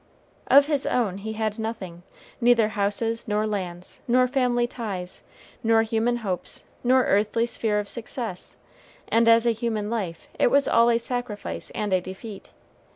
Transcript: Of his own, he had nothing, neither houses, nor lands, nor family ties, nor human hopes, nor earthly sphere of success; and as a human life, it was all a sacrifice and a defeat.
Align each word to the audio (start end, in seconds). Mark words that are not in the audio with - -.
Of 0.47 0.65
his 0.65 0.87
own, 0.87 1.19
he 1.19 1.33
had 1.33 1.59
nothing, 1.59 2.01
neither 2.41 2.69
houses, 2.69 3.27
nor 3.27 3.45
lands, 3.45 4.01
nor 4.07 4.27
family 4.27 4.65
ties, 4.65 5.21
nor 5.61 5.83
human 5.83 6.17
hopes, 6.25 6.63
nor 6.83 7.03
earthly 7.03 7.45
sphere 7.45 7.77
of 7.77 7.87
success; 7.87 8.57
and 9.09 9.29
as 9.29 9.45
a 9.45 9.51
human 9.53 9.91
life, 9.91 10.27
it 10.39 10.49
was 10.49 10.67
all 10.67 10.89
a 10.89 10.97
sacrifice 10.97 11.69
and 11.75 11.93
a 11.93 12.01
defeat. 12.01 12.49